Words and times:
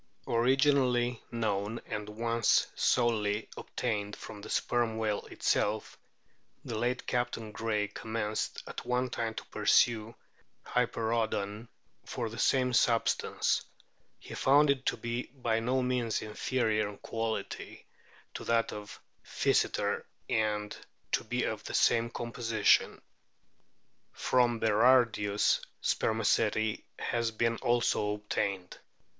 Originally 0.27 1.21
known, 1.29 1.79
and 1.85 2.09
once 2.09 2.65
solely 2.73 3.47
obtained, 3.55 4.15
from 4.15 4.41
the 4.41 4.49
Sperm 4.49 4.97
whale 4.97 5.27
itself, 5.27 5.95
the 6.65 6.75
late 6.75 7.05
Captain 7.05 7.51
Gray 7.51 7.87
commenced 7.87 8.63
at 8.65 8.83
one 8.83 9.11
time 9.11 9.35
to 9.35 9.45
pursue 9.45 10.15
Hyperoodon 10.65 11.67
for 12.03 12.31
the 12.31 12.39
same 12.39 12.73
sub 12.73 13.07
stance; 13.09 13.63
he 14.17 14.33
found 14.33 14.71
it 14.71 14.87
to 14.87 14.97
be 14.97 15.27
by 15.35 15.59
no 15.59 15.83
means 15.83 16.23
inferior 16.23 16.89
in 16.89 16.97
quality 16.97 17.85
to 18.33 18.43
that 18.45 18.73
of 18.73 18.99
Physeter, 19.23 20.03
and 20.27 20.75
to 21.11 21.23
be 21.23 21.43
of 21.43 21.63
the 21.65 21.75
same 21.75 22.09
composition. 22.09 22.99
From 24.13 24.59
Berardius 24.59 25.59
spermaceti 25.79 26.85
has 26.97 27.29
been 27.29 27.57
also 27.57 28.15
obtained. 28.15 28.79